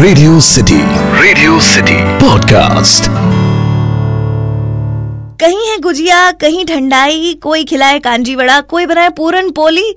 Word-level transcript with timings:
Radio 0.00 0.40
city 0.40 0.76
radio 1.22 1.60
city 1.60 1.94
podcast 2.18 3.04
कहीं 5.40 5.68
है 5.70 5.78
गुजिया 5.78 6.30
कहीं 6.32 6.64
ठंडाई 6.66 7.34
कोई 7.42 7.64
खिलाए 7.64 7.98
कांजी 7.98 8.34
वड़ा 8.34 8.60
कोई 8.60 8.86
बनाए 8.86 9.08
पूरन 9.08 9.50
पोली। 9.50 9.94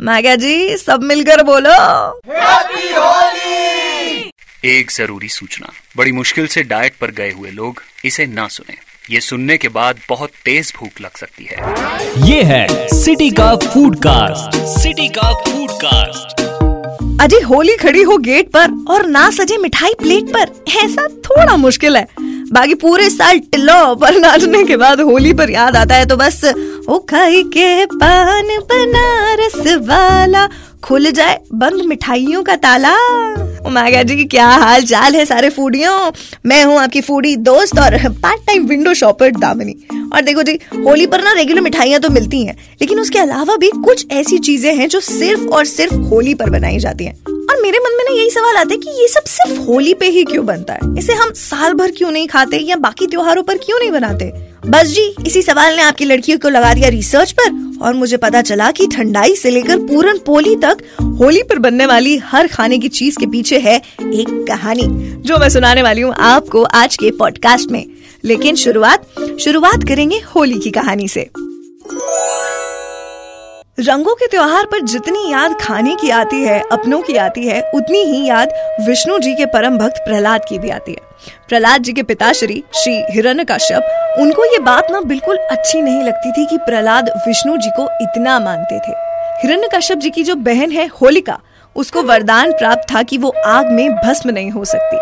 मैं 0.00 0.38
जी 0.38 0.76
सब 0.76 1.02
मिलकर 1.02 1.42
बोलो। 1.42 1.70
हैप्पी 1.70 2.88
होली 2.94 4.30
एक 4.78 4.90
ज़रूरी 4.90 5.28
सूचना। 5.28 5.72
बड़ी 5.96 6.12
मुश्किल 6.12 6.46
से 6.46 6.62
डाइट 6.62 6.96
पर 7.00 7.10
गए 7.10 7.30
हुए 7.30 7.50
लोग 7.50 7.82
इसे 8.04 8.26
ना 8.26 8.48
सुने। 8.48 8.76
ये 9.14 9.20
सुनने 9.20 9.56
के 9.56 9.68
बाद 9.68 10.00
बहुत 10.08 10.30
तेज 10.44 10.72
भूख 10.76 11.00
लग 11.00 11.16
सकती 11.16 11.48
है। 11.50 12.30
ये 12.30 12.42
है 12.42 12.88
सिटी 12.88 13.30
का 13.30 13.56
फ़ूड 13.56 13.96
कास्ट 13.96 14.60
सिटी 14.78 15.08
का 15.08 15.32
फ़ूड 15.34 15.70
कास्ट 15.70 16.42
अजी 17.20 17.40
होली 17.40 17.76
खड़ी 17.76 18.02
हो 18.02 18.16
गेट 18.18 18.48
पर 18.48 18.70
और 18.90 19.06
ना 19.06 19.30
सजे 19.30 19.56
मिठाई 19.58 19.94
प्लेट 19.94 20.32
पर। 20.34 20.50
ऐसा 20.84 21.06
थोड़ा 21.26 21.56
मुश्किल 21.56 21.96
है। 21.96 22.06
बाकी 22.52 22.74
पूरे 22.74 23.08
साल 23.10 23.38
टिल्लो 23.52 23.94
पर 23.94 24.18
नाचने 24.18 24.62
के 24.64 24.76
बाद 24.76 25.00
होली 25.00 25.32
पर 25.32 25.50
याद 25.50 25.76
आता 25.76 25.94
है 25.94 26.06
तो 26.06 26.16
बस 26.16 26.44
ओ 26.88 26.98
खाई 27.10 27.42
के 27.42 27.84
पान, 27.86 28.48
बनारस 28.72 29.76
वाला, 29.88 30.48
खुल 30.82 31.10
जाए 31.10 31.40
बंद 31.54 31.82
मिठाइयों 31.82 32.42
का 32.42 32.56
ताला। 32.56 32.96
मागा 33.72 34.02
जी 34.02 34.24
क्या 34.24 34.46
हाल 34.46 34.82
चाल 34.84 35.14
है 35.14 35.24
सारे 35.24 35.48
फूडियों 35.50 36.10
मैं 36.46 36.62
हूँ 36.64 36.78
आपकी 36.78 37.00
फूडी 37.00 37.34
दोस्त 37.38 37.78
और 37.78 37.96
part 38.12 38.46
time 38.46 38.66
window 38.66 38.94
shopper 38.94 39.30
Damini. 39.32 39.74
और 40.14 40.22
देखो 40.22 40.42
जी, 40.42 40.58
होली 40.76 41.06
पर 41.06 41.22
ना 41.24 41.32
रेगुलर 41.32 41.60
मिठाइयाँ 41.60 42.00
तो 42.00 42.08
मिलती 42.10 42.42
हैं, 42.44 42.56
लेकिन 42.80 43.00
उसके 43.00 43.18
अलावा 43.18 43.56
भी 43.56 43.70
कुछ 43.76 44.06
ऐसी 44.12 44.38
चीज़ें 44.40 44.74
हैं 44.74 44.88
जो 44.88 45.00
सिर्फ़ 45.00 45.46
और 45.46 45.64
सिर्फ़ 45.66 45.94
होली 46.10 46.34
पर 46.34 46.50
बनाई 46.50 46.78
जाती 46.78 47.04
हैं। 47.04 47.14
और 47.22 47.62
मेरे 47.62 47.78
मन 47.78 47.96
में 47.98 48.04
ना 48.04 48.16
यही 48.16 48.30
सवाल 48.30 48.56
आता 48.56 48.74
है 48.74 48.78
कि 48.78 49.00
ये 49.00 49.08
सब 49.08 49.24
सिर्फ़ 49.28 49.60
होली 49.60 49.94
पे 49.94 50.06
ही 50.08 50.24
क्यों 50.24 50.46
बनता 50.46 50.74
है? 50.74 50.94
इसे 50.98 51.12
हम 51.14 51.32
साल 51.32 51.74
भर 51.74 51.90
क्यों 51.90 52.10
नहीं 52.10 52.26
खाते 52.28 52.58
या 52.58 52.76
बाकी 52.78 53.06
त्योहारों 53.06 53.42
पर 53.42 53.58
क्यों 53.58 53.78
नहीं 53.78 53.90
बनाते? 53.90 54.32
बस 54.66 54.86
जी, 54.86 55.14
इसी 55.26 55.42
सवाल 55.42 55.76
ने 55.76 55.82
आपकी 55.82 56.04
लड़कियों 56.04 56.38
को 56.38 56.48
लगा 56.48 56.74
दिया 56.74 56.88
रिसर्च 56.88 57.32
पर 57.32 57.78
और 57.82 57.94
मुझे 57.94 58.16
पता 58.16 58.42
चला 58.42 58.70
कि 58.70 58.86
ठंडाई 58.86 59.34
से 59.34 59.50
लेकर 59.50 59.78
पूरन 59.78 60.18
पोली 60.18 60.56
तक 60.56 60.78
होली 61.02 61.42
पर 61.42 61.58
बनने 61.58 61.86
वाली 61.86 62.16
हर 62.16 62.46
खाने 62.46 62.78
की 62.78 62.88
चीज़ 62.88 63.18
के 63.18 63.26
पीछे 63.26 63.58
है 63.58 63.76
एक 64.00 64.44
कहानी, 64.48 64.82
जो 65.22 65.38
मैं 65.38 65.48
सुनाने 65.48 65.82
वाली 65.82 66.00
हूँ 66.00 66.14
आपको 66.14 66.62
आज 66.62 66.96
के 66.96 67.10
पॉडकास्ट 67.10 67.70
में। 67.70 67.86
लेकिन 68.24 68.56
शुरुआत 68.56 69.06
शुरुआत 69.40 69.88
करेंगे 69.88 70.16
होली 70.16 70.58
की 70.58 70.70
कहानी 70.70 71.08
से। 71.08 71.30
रंगों 73.82 74.14
के 74.14 74.26
त्योहार 74.26 74.66
पर 74.66 74.80
जितनी 74.80 75.32
याद 75.32 75.54
खाने 75.60 75.94
की 75.94 76.10
आती 76.10 76.42
है, 76.42 76.62
अपनों 76.72 77.00
की 77.02 77.16
आती 77.16 77.46
है, 77.46 77.60
उतनी 77.74 77.98
ही 77.98 78.28
याद 78.28 78.52
विष्णु 78.80 79.18
जी 79.18 79.34
के 79.34 79.46
परम 79.46 79.78
भक्त 79.78 79.96
प्रहलाद 79.96 80.44
की 80.48 80.58
भी 80.58 80.70
आती 80.70 80.92
है। 80.92 80.98
प्रहलाद 81.48 81.82
जी 81.82 81.92
के 81.92 82.02
पिताश्री, 82.02 82.62
श्री 82.74 82.94
हिरण्य 83.10 83.44
कश्यप 83.44 84.16
उनको 84.20 84.44
ये 84.44 84.58
बात 84.58 84.90
ना 84.90 85.00
बिल्कुल 85.00 85.36
अच्छी 85.36 85.82
नहीं 85.82 86.02
लगती 86.02 86.32
थी 86.32 86.46
कि 86.46 86.58
प्रहलाद 86.58 87.08
विष्णु 87.28 87.56
जी 87.56 87.70
को 87.70 87.88
इतना 88.02 88.38
मानते 88.40 88.78
थे। 88.78 88.92
हिरण्य 89.42 89.68
कश्यप 89.74 89.98
जी 89.98 90.10
की 90.10 90.22
जो 90.22 90.34
बहन 90.34 90.70
है, 90.70 90.86
होलिका, 91.02 91.38
उसको 91.76 92.02
वरदान 92.02 92.52
प्राप्त 92.52 92.94
था 92.94 93.02
कि 93.02 93.18
वो 93.18 93.34
आग 93.46 93.70
में 93.70 93.96
भस्म 93.96 94.30
नहीं 94.30 94.50
हो 94.50 94.64
सकती। 94.64 94.96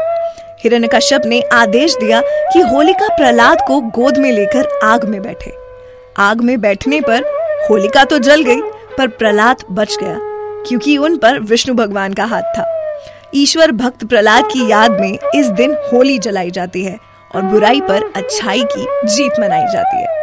हिरण्य 0.62 0.88
कश्यप 0.88 1.26
ने 1.26 1.42
आदेश 1.52 1.96
दिया 1.96 2.22
कि 2.52 2.60
होलिका 2.60 3.08
प्रहलाद 3.08 3.60
को 3.66 3.80
गोद 3.80 4.18
में 4.18 4.32
लेकर 4.32 4.78
आग 4.82 5.04
में 5.04 5.22
बैठे। 5.22 5.52
आग 6.18 6.40
में 6.40 6.60
बैठने 6.60 7.00
पर 7.00 7.40
होलिका 7.70 8.04
तो 8.04 8.18
जल 8.18 8.42
गई 8.42 8.60
पर 9.00 9.08
प्रहलाद 9.08 9.64
बच 9.70 9.96
गया, 10.00 10.16
क्योंकि 10.68 10.96
उन 10.98 11.16
पर 11.16 11.38
विष्णु 11.40 11.74
भगवान 11.74 12.14
का 12.14 12.24
हाथ 12.24 12.54
था। 12.58 12.64
ईश्वर 13.34 13.72
भक्त 13.72 14.04
प्रहलाद 14.04 14.44
की 14.44 14.70
याद 14.70 15.00
में 15.00 15.18
इस 15.34 15.46
दिन 15.56 15.76
होली 15.92 16.18
जलाई 16.18 16.50
जाती 16.50 16.82
है 16.84 16.96
और 17.34 17.42
बुराई 17.42 17.80
पर 17.80 18.10
अच्छाई 18.16 18.64
की 18.66 18.86
जीत 19.06 19.40
मनाई 19.40 19.72
जाती 19.72 19.96
है। 19.96 20.18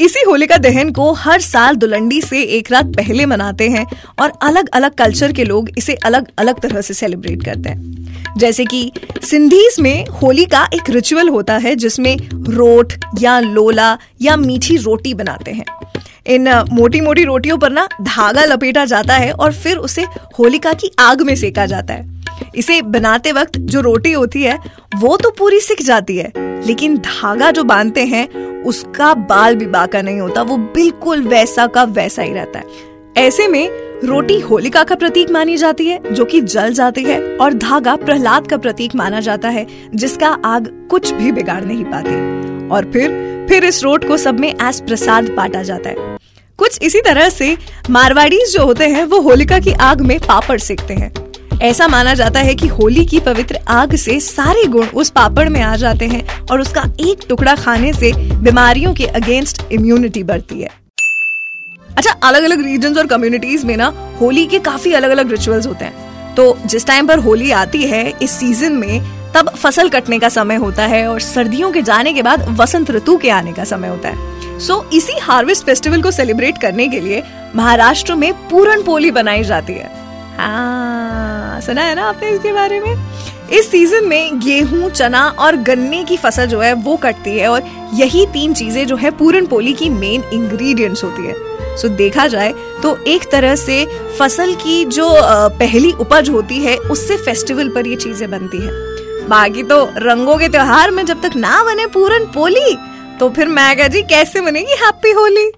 इसी 0.00 0.22
होलिका 0.26 0.56
दहन 0.56 0.90
को 0.92 1.10
हर 1.12 1.40
साल 1.40 1.76
दुलंडी 1.76 2.20
से 2.22 2.42
एक 2.56 2.70
रात 2.72 2.86
पहले 2.96 3.26
मनाते 3.26 3.68
हैं 3.68 3.84
और 4.20 4.32
अलग 4.42 4.68
अलग 4.68 4.94
कल्चर 4.94 5.32
के 5.32 5.44
लोग 5.44 5.70
इसे 5.78 5.94
अलग 6.04 6.28
अलग 6.38 6.60
तरह 6.60 6.80
से 6.80 6.94
सेलिब्रेट 6.94 7.44
करते 7.44 7.68
हैं। 7.68 8.36
जैसे 8.38 8.64
कि 8.64 8.90
सिंधीज 9.24 9.76
में 9.80 10.06
होली 10.22 10.44
का 10.44 10.68
एक 10.74 10.90
रिचुअल 10.90 11.28
होता 11.28 11.56
है 11.56 11.74
जिसमें 11.76 12.16
रोट 12.48 12.92
या 13.20 13.38
लोला 13.40 13.96
या 14.22 14.36
मीठी 14.36 14.76
रोटी 14.76 15.14
बनाते 15.14 15.50
हैं। 15.50 15.64
इन 16.28 16.64
मोटी 16.72 17.00
मोटी 17.00 17.24
रोटियों 17.24 17.58
पर 17.58 17.70
ना 17.70 17.88
धागा 18.02 18.44
लपेटा 18.44 18.84
जाता 18.84 19.14
है 19.14 19.32
और 19.32 19.52
फिर 19.52 19.76
उसे 19.76 20.02
होलिका 20.38 20.72
की 20.72 20.90
आग 20.98 21.22
में 21.22 21.36
सेका 21.36 21.66
जाता 21.66 21.94
है। 21.94 22.22
इसे 22.56 22.82
बनाते 22.82 23.32
वक्त 23.32 23.58
जो 23.58 23.80
रोटी 23.80 24.12
होती 24.12 24.42
है, 24.42 24.58
वो 24.96 25.16
तो 25.16 25.30
पूरी 25.30 25.60
सिक 25.60 25.82
जाती 25.82 26.16
है, 26.16 26.32
लेकिन 26.66 26.96
धागा 26.96 27.50
जो 27.50 27.64
बांधते 27.64 28.04
हैं, 28.04 28.28
उसका 28.62 29.14
बाल 29.14 29.56
भी 29.56 29.66
बाका 29.66 30.02
नहीं 30.02 30.20
होता, 30.20 30.42
वो 30.42 30.56
बिल्कुल 30.56 31.22
वैसा 31.22 31.66
का 31.66 31.84
वैसा 31.84 32.22
ही 32.22 32.32
रहता 32.32 32.58
है। 32.58 32.64
ऐसे 33.16 33.48
में 33.48 33.70
रोटी 34.04 34.40
होलिका 34.40 34.84
का 34.84 34.94
प्रतीक 34.94 35.30
मानी 35.30 35.56
जाती 35.56 35.86
है, 35.86 36.14
जो 36.14 36.24
कि 36.24 36.40
जल 36.40 36.72
जाती 36.72 37.02
है, 37.02 37.36
और 37.36 37.54
धागा 37.54 37.96
प्रहलाद 37.96 38.46
का 38.46 38.56
प्रतीक 38.56 38.94
माना 38.94 39.20
जाता 39.20 39.48
है, 39.48 39.66
जिसका 39.94 40.28
आग 40.44 40.88
कुछ 40.90 41.12
भी 41.12 41.32
बिगाड़ 41.32 41.64
नहीं 41.64 41.84
पाती। 41.84 42.68
और 42.68 42.90
फिर 42.92 43.28
फिर 43.48 43.64
इस 43.64 43.82
रोट 43.82 44.08
को 44.08 44.16
सब 44.16 44.40
में 44.40 44.54
एस 44.68 44.80
प्रसाद 44.80 45.24
बांटा 45.24 45.62
जाता 45.62 45.90
है। 45.90 46.17
कुछ 46.58 46.78
इसी 46.82 47.00
तरह 47.00 47.28
से 47.28 47.56
मारवाड़ी 47.90 48.38
जो 48.50 48.64
होते 48.64 48.86
हैं, 48.86 49.04
वो 49.04 49.20
होलिका 49.20 49.58
की 49.58 49.72
आग 49.72 50.00
में 50.00 50.18
पापड़ 50.18 50.58
सेकते 50.58 50.94
हैं। 50.94 51.12
ऐसा 51.62 51.86
माना 51.88 52.14
जाता 52.14 52.40
है 52.40 52.54
कि 52.54 52.66
होली 52.68 53.04
की 53.04 53.20
पवित्र 53.20 53.58
आग 53.68 53.94
से 53.96 54.18
सारे 54.20 54.64
गुण 54.64 54.86
उस 54.86 55.10
पापड़ 55.10 55.48
में 55.48 55.60
आ 55.60 55.74
जाते 55.76 56.06
हैं 56.06 56.46
और 56.46 56.60
उसका 56.60 56.82
एक 57.00 57.20
टुकड़ा 57.28 57.54
खाने 57.54 57.92
से 57.92 58.12
बीमारियों 58.36 58.94
के 58.94 59.06
अगेंस्ट 59.06 59.62
इम्यूनिटी 59.72 60.22
बढ़ती 60.22 60.60
है। 60.60 60.70
अच्छा 61.96 62.10
अलग 62.22 62.42
अलग 62.42 62.64
रीजन 62.64 62.98
और 62.98 63.06
कम्युनिटीज 63.06 63.64
में 63.64 63.76
ना, 63.76 63.92
होली 64.20 64.46
के 64.46 64.58
काफ़ी 64.60 64.92
अलग 64.92 65.10
अलग 65.10 65.30
रिचुअल्स 65.30 65.66
होते 65.66 65.84
हैं। 65.84 66.34
तो 66.34 66.56
जिस 66.66 66.86
टाइम 66.86 67.06
पर 67.06 67.18
होली 67.18 67.50
आती 67.52 67.82
है, 67.82 68.12
इस 68.22 68.30
सीज़न 68.30 68.72
में 68.72 69.00
तब 69.34 69.48
फ़सल 69.56 69.88
कटने 69.88 70.18
का 70.18 70.28
समय 70.28 70.56
होता 70.56 70.86
है 70.86 71.06
और 71.08 71.20
सर्दियों 71.20 71.70
के 71.72 71.82
जाने 71.82 72.12
के 72.12 72.22
बाद 72.22 72.46
वसंत 72.60 72.90
ऋतु 72.90 73.16
के 73.16 73.30
आने 73.30 73.52
का 73.52 73.64
समय 73.64 73.88
होता 73.88 74.08
है। 74.08 74.47
सो 74.58 74.74
so, 74.74 74.94
इसी 74.94 75.18
हार्वेस्ट 75.22 75.64
फेस्टिवल 75.66 76.02
को 76.02 76.10
सेलिब्रेट 76.10 76.58
करने 76.58 76.88
के 76.88 77.00
लिए 77.00 77.22
महाराष्ट्र 77.56 78.14
में 78.14 78.32
पूरन 78.48 78.82
पोली 78.82 79.10
बनाई 79.10 79.42
जाती 79.44 79.72
है। 79.72 79.90
हाँ 80.36 81.60
सुना 81.60 81.82
है 81.82 81.94
ना 81.94 82.04
आपने 82.04 82.28
इसके 82.30 82.52
बारे 82.52 82.80
में? 82.80 82.94
इस 83.52 83.70
सीज़न 83.70 84.04
में 84.04 84.38
गेहूँ 84.40 84.90
चना 84.90 85.28
और 85.38 85.56
गन्ने 85.62 86.02
की 86.04 86.16
फ़सल 86.16 86.46
जो 86.46 86.60
है 86.60 86.72
वो 86.74 86.96
कटती 86.96 87.36
है 87.38 87.48
और 87.48 87.62
यही 87.94 88.24
तीन 88.26 88.54
चीज़ें 88.54 88.86
जो 88.86 88.96
है 88.96 89.10
पूरन 89.10 89.46
पोली 89.46 89.72
की 89.72 89.88
मेन 89.90 90.24
इंग्रेडिएंट्स 90.32 91.04
होती 91.04 91.26
है। 91.26 91.34
सो 91.76 91.88
so, 91.88 91.94
देखा 91.96 92.26
जाए 92.26 92.52
तो 92.82 92.96
एक 93.06 93.30
तरह 93.32 93.54
से 93.56 93.84
फ़सल 94.18 94.54
की 94.54 94.84
जो 94.84 95.08
पहली 95.58 95.92
उपज 96.00 96.28
होती 96.30 96.58
है 96.58 96.76
उससे 96.76 97.16
फेस्टिवल 97.16 97.68
पर 97.68 97.86
ये 97.86 97.96
चीज़ें 97.96 98.30
बनती 98.30 98.58
है। 98.58 99.26
बाकी 99.28 99.62
तो 99.62 99.84
रंगों 99.96 100.36
के 100.36 100.48
त्योहार 100.48 100.90
में 100.90 101.04
जब 101.06 101.22
तक 101.22 101.36
ना 101.36 101.62
बने 101.64 101.86
पूरन 101.86 102.24
पोली 102.34 102.76
तो 103.20 103.28
फिर 103.36 103.48
मैं 103.48 103.88
जी 103.88 104.02
कैसे 104.10 104.40
बनेगी? 104.40 104.72
हैप्पी 104.80 105.10
होली 105.12 105.50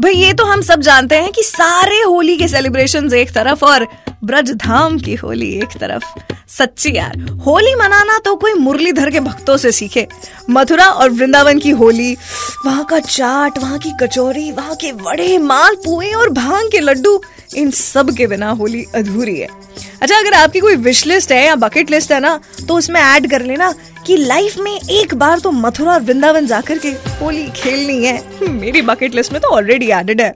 भाई, 0.00 0.12
ये 0.12 0.32
तो 0.32 0.44
हम 0.44 0.60
सब 0.62 0.80
जानते 0.80 1.16
हैं 1.16 1.30
कि 1.32 1.42
सारे 1.42 2.00
होली 2.00 2.36
के 2.36 2.48
सेलिब्रेशन 2.48 3.12
एक 3.14 3.30
तरफ़ 3.34 3.64
और 3.64 3.86
ब्रज 4.24 4.50
धाम 4.52 4.98
की 4.98 5.14
होली 5.14 5.52
एक 5.54 5.76
तरफ़। 5.80 6.04
सच्ची 6.48 6.96
यार, 6.96 7.18
होली 7.46 7.74
मनाना 7.74 8.18
तो 8.18 8.34
कोई 8.36 8.52
मुरलीधर 8.54 9.10
के 9.10 9.20
भक्तों 9.20 9.56
से 9.56 9.72
सीखे। 9.72 10.06
मथुरा 10.50 10.86
और 10.86 11.10
वृंदावन 11.10 11.58
की 11.58 11.70
होली, 11.70 12.14
वहाँ 12.66 12.84
का 12.84 12.98
चाट, 13.00 13.58
वहाँ 13.58 13.78
की 13.78 13.92
कचौरी, 14.02 14.50
वहाँ 14.52 14.74
के 14.74 14.92
बड़े 14.94 15.36
माल, 15.38 15.74
पुए 15.74 16.12
और 16.12 16.30
भाँग 16.30 16.70
के 16.72 16.80
लड्डू, 16.80 17.20
इन 17.56 17.70
सब 17.70 18.10
के 18.16 18.26
बिना 18.26 18.50
होली 18.50 18.84
अधूरी 18.94 19.38
है। 19.38 19.48
अच्छा 20.02 20.18
अगर 20.18 20.34
आपकी 20.34 20.60
कोई 20.60 20.76
विश 20.76 21.06
लिस्ट 21.06 21.32
है 21.32 21.44
या 21.46 21.54
बकेट 21.56 21.90
लिस्ट 21.90 22.12
है 22.12 22.18
ना 22.20 22.38
तो 22.68 22.74
उसमें 22.74 23.00
ऐड 23.00 23.30
कर 23.30 23.42
लेना 23.42 23.72
कि 24.06 24.16
लाइफ 24.16 24.58
में 24.58 24.72
एक 24.72 25.14
बार 25.14 25.38
तो 25.38 25.50
मथुरा 25.52 25.92
और 25.92 26.00
वृंदावन 26.00 26.46
जाकर 26.46 26.78
के 26.78 26.88
होली 27.20 27.46
खेलनी 27.56 28.04
है। 28.04 28.48
मेरी 28.50 28.82
बकेट 28.82 29.14
लिस्ट 29.14 29.32
में 29.32 29.40
तो 29.42 29.48
ऑलरेडी 29.48 29.90
एडेड 29.90 30.20
है। 30.20 30.30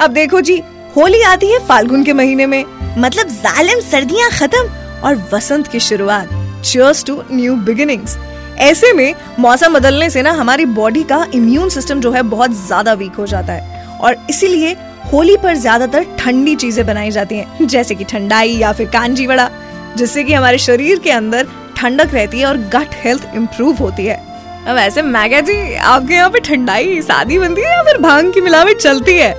अब 0.00 0.10
देखो 0.10 0.40
जी 0.40 0.60
होली 0.96 1.20
आती 1.22 1.46
है 1.46 1.58
फाल्गुन 1.66 2.04
के 2.04 2.12
महीने 2.12 2.46
में। 2.46 2.64
मतलब 2.98 3.28
जालिम 3.28 3.80
सर्दियाँ 3.80 4.30
खत्म 4.30 4.68
और 5.04 5.16
वसंत 5.32 5.68
की 5.68 5.80
शुरुआत। 5.80 6.28
चीयर्स 6.64 7.04
टू 7.04 7.22
न्यू 7.32 7.56
बिगिनिंग्स 7.56 8.16
ऐसे 8.60 8.92
में 8.92 9.14
मौसम 9.38 9.74
बदलने 9.74 10.08
से 10.10 10.22
ना 10.22 10.30
हमारी 10.32 10.64
बॉडी 10.66 11.02
का 11.02 11.26
इम्यून 11.34 11.68
सिस्टम 11.68 12.00
जो 12.00 12.10
है 12.12 12.22
बहुत 12.24 12.52
ज़्यादा 12.66 12.92
वीक 12.94 13.14
हो 13.14 13.26
जाता 13.26 13.52
है। 13.52 13.98
और 13.98 14.16
इसीलिए 14.30 14.76
होली 15.12 15.36
पर 15.36 15.54
ज़्यादातर 15.56 16.06
ठंडी 16.18 16.54
चीज़ें 16.56 16.84
बनाई 16.86 17.10
जाती 17.10 17.36
हैं, 17.36 17.66
जैसे 17.66 17.94
कि 17.94 18.04
ठंडाई 18.04 18.56
या 18.56 18.72
फिर 18.72 18.86
कांजी 18.88 19.26
वड़ा, 19.26 19.48
जिससे 19.96 20.24
कि 20.24 20.34
हमारे 20.34 20.58
शरीर 20.58 20.98
के 20.98 21.10
अंदर 21.10 21.46
ठंडक 21.76 22.14
रहती 22.14 22.40
है 22.40 22.46
और 22.46 22.56
गट 22.74 22.94
हेल्थ 22.94 23.34
इम्प्रूव 23.34 23.76
होती 23.76 24.06
है। 24.06 24.16
अब 24.66 24.76
ऐसे 24.76 25.02
मैगा 25.02 25.40
जी, 25.40 25.74
आपके 25.74 26.14
यहाँ 26.14 26.30
पे 26.30 26.40
ठंडाई, 26.40 27.00
शादी 27.02 27.38
बनती 27.38 27.62
है 27.62 27.68
या 27.68 27.82
फिर 27.82 27.98
भाँग 28.00 28.32
की 28.34 28.40
मिलावट 28.40 28.76
चलती 28.78 29.12
है? 29.12 29.32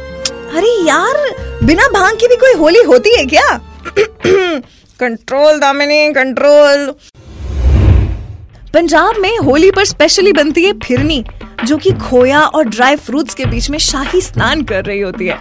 अरे 0.50 0.70
यार 0.86 1.18
बिना 1.64 1.88
भाँग 1.94 2.18
की 2.20 2.28
भी 2.28 2.36
कोई 2.36 2.54
होली 2.54 2.82
होती 2.84 3.16
है 3.18 3.26
क्या? 3.26 3.60
कंट्रोल 5.00 5.60
दामिनी 5.60 6.12
कंट्रोल 6.14 6.94
पंजाब 8.74 9.18
में 9.18 9.38
होली 9.38 9.70
पर 9.72 9.86
स्पेशली 9.86 10.34
बनती 10.34 10.64
है 10.64 10.74
फिरनी 10.84 11.24
जो 11.66 11.78
कि 11.78 11.92
खोया 12.02 12.40
और 12.40 12.68
ड्राई 12.68 12.96
फ्रूट्स 12.96 13.36
के 13.36 13.46
बीच 13.46 13.70
में 13.70 13.78
शाही 13.80 14.22
स्नान 14.22 14.62
कर 14.64 14.86
रही 14.86 15.00
होती 15.00 15.28
है। 15.28 15.38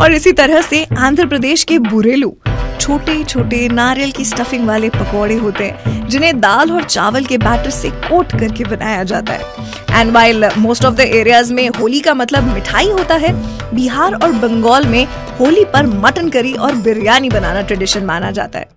और 0.00 0.12
इसी 0.12 0.32
तरह 0.32 0.60
से 0.60 0.84
आंध्र 0.98 1.26
प्रदेश 1.26 1.64
के 1.64 1.78
बुरेलू 1.78 2.36
छोटे 2.80 3.22
छोटे 3.24 3.68
नारियल 3.68 4.10
की 4.10 4.24
स्टफिंग 4.24 4.66
वाले 4.66 4.88
पकौड़े 4.88 5.34
होते 5.34 5.64
हैं। 5.64 5.95
जिन्हें 6.08 6.40
दाल 6.40 6.72
और 6.72 6.84
चावल 6.84 7.24
के 7.24 7.38
बैटर 7.38 7.70
से 7.70 7.90
कोट 8.00 8.38
करके 8.40 8.64
बनाया 8.64 9.02
जाता 9.04 9.32
है। 9.32 10.00
And 10.00 10.12
while 10.12 10.48
most 10.58 10.84
of 10.84 10.94
the 10.94 11.00
areas 11.00 11.52
में 11.54 11.68
होली 11.70 12.00
का 12.00 12.14
मतलब 12.14 12.52
मिठाई 12.54 12.90
होता 12.90 13.14
है 13.14 13.32
बिहार 13.74 14.14
और 14.14 14.32
बंगाल 14.32 14.86
में 14.86 15.04
होली 15.40 15.64
पर 15.64 15.86
मटन 15.86 16.28
करी 16.28 16.52
और 16.54 16.74
बिरयानी 16.74 17.30
बनाना 17.30 17.60
ट्रेडिशन 17.60 18.04
माना 18.04 18.30
जाता 18.30 18.58
है। 18.58 18.68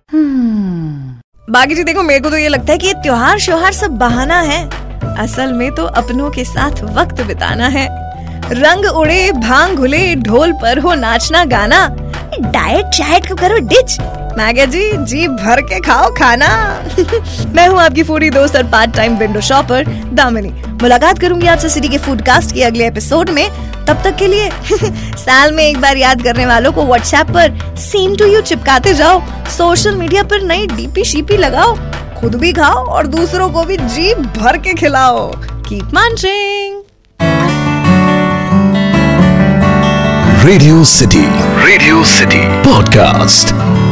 बाकी 1.48 1.74
जी 1.74 1.84
देखो 1.84 2.02
मेरे 2.02 2.20
को 2.20 2.30
तो 2.30 2.36
ये 2.36 2.48
लगता 2.48 2.72
है 2.72 2.78
कि 2.78 2.86
ये 2.86 2.92
त्योहार 2.92 3.38
श्योहार 3.38 3.72
सब 3.72 3.96
बहाना 3.98 4.40
है। 4.40 4.64
असल 5.18 5.52
में 5.52 5.70
तो 5.74 5.84
अपनों 5.84 6.30
के 6.30 6.44
साथ 6.44 6.82
वक्त 6.94 7.20
बिताना 7.22 7.66
है। 7.68 7.88
रंग 8.52 8.84
उड़े 8.86 9.30
भाँग 9.32 9.76
घुले 9.76 10.14
ढोल 10.16 10.52
पर 10.52 10.78
हो 10.78 10.94
नाचना 10.94 11.44
गाना। 11.44 11.86
डाइट 12.40 12.86
चाइट 12.86 13.28
को 13.28 13.34
करो 13.34 13.58
डिच। 13.58 13.98
मैं 14.40 14.54
क्या 14.54 14.64
जी 14.64 14.92
जी 14.96 15.26
भर 15.28 15.60
के 15.60 15.78
खाओ 15.80 16.10
खाना। 16.10 16.46
मैं 17.54 17.66
हूँ 17.68 17.80
आपकी 17.80 18.02
फूडी 18.02 18.30
दोस्त 18.30 18.56
और 18.56 18.62
part 18.62 18.94
time 18.96 19.16
window 19.16 19.40
shopper 19.40 19.84
Damini. 20.14 20.48
मुलाकात 20.82 21.18
करूँगी 21.18 21.46
आपसे 21.46 21.68
सिटी 21.68 21.88
के 21.88 21.98
फ़ूड 21.98 22.22
कास्ट 22.22 22.54
के 22.54 22.62
अगले 22.62 22.86
एपिसोड 22.86 23.30
में। 23.30 23.50
तब 23.86 24.00
तक 24.04 24.16
के 24.16 24.26
लिए 24.26 24.50
साल 25.16 25.52
में 25.52 25.64
एक 25.64 25.80
बार 25.80 25.96
याद 25.96 26.22
करने 26.22 26.46
वालों 26.46 26.72
को 26.72 26.84
व्हाट्सएप 26.84 27.26
पर 27.26 27.76
सीम 27.76 28.16
टू 28.16 28.26
यू 28.26 28.40
चिपकाते 28.40 28.94
जाओ। 28.94 29.20
सोशल 29.58 29.96
मीडिया 29.96 30.22
पर 30.22 30.42
नई 30.42 30.66
डीपी 30.66 31.04
शीपी 31.04 31.36
लगाओ। 31.36 31.76
खुद 32.20 32.34
भी 32.34 32.52
खाओ 32.52 32.84
और 32.86 33.06
दूसरों 33.06 33.50
को 33.50 33.64
भी 33.64 33.76
जी 33.76 34.14
भर 34.14 34.58
के 34.58 34.74
खिलाओ। 34.74 35.30
Keep 35.68 35.94
munching 35.94 36.82
Radio 40.42 40.76
City. 40.90 41.26
Radio 41.62 42.02
City. 42.10 42.42
Podcast. 42.64 43.89